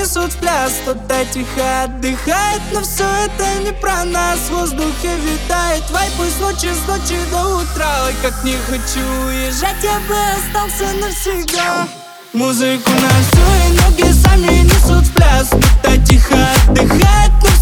[0.00, 4.38] несут в пляс Кто-то тихо отдыхает, но все это не про нас.
[4.38, 8.06] В воздухе витает вайп из ночи с ночи до утра.
[8.06, 11.86] Ой, как не хочу уезжать, я бы остался навсегда.
[12.32, 16.36] Музыку на всю и ноги сами несут в пляс Кто-то тихо
[16.68, 17.59] отдыхает, но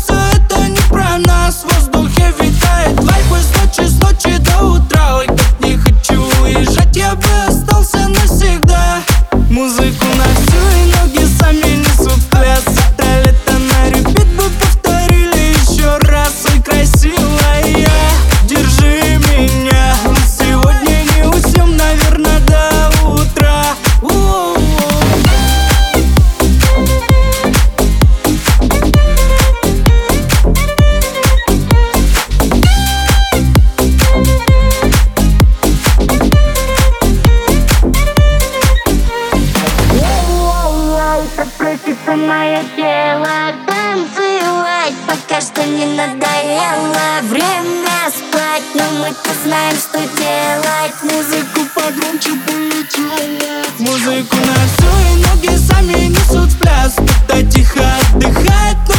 [42.49, 47.21] мое тело танцевать Пока что не надоело.
[47.25, 50.95] Время спать Но мы-то знаем, что делать.
[51.03, 56.95] Музыку погромче полетела Музыку на всю и ноги сами несут в пляс.
[56.95, 58.95] Кто-то тихо отдыхает, но